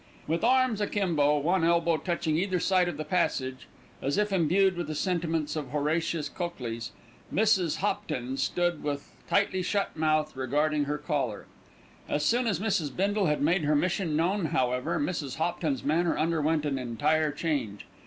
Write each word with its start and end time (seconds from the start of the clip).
With 0.25 0.43
arms 0.43 0.81
akimbo, 0.81 1.37
one 1.37 1.63
elbow 1.63 1.97
touching 1.97 2.35
either 2.35 2.59
side 2.59 2.87
of 2.87 2.97
the 2.97 3.05
passage, 3.05 3.67
as 4.01 4.17
if 4.17 4.33
imbued 4.33 4.75
with 4.75 4.87
the 4.87 4.95
sentiments 4.95 5.55
of 5.55 5.69
Horatius 5.69 6.27
Cocles, 6.27 6.91
Mrs. 7.31 7.77
Hopton 7.81 8.35
stood 8.37 8.81
with 8.83 9.13
tightly 9.29 9.61
shut 9.61 9.95
mouth 9.95 10.35
regarding 10.35 10.85
her 10.85 10.97
caller. 10.97 11.45
As 12.09 12.25
soon 12.25 12.47
as 12.47 12.59
Mrs. 12.59 12.95
Bindle 12.95 13.27
had 13.27 13.43
made 13.43 13.61
her 13.65 13.75
mission 13.75 14.15
known, 14.15 14.45
however, 14.45 14.99
Mrs. 14.99 15.35
Hopton's 15.35 15.83
manner 15.83 16.17
underwent 16.17 16.65
an 16.65 16.79
entire 16.79 17.31
change. 17.31 17.85